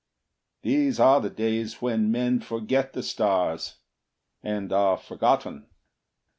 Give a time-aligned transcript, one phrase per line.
[0.63, 3.75] These are the days When men forget the stars,
[4.41, 5.67] and are forgotten.